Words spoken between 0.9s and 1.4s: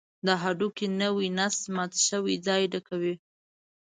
نوی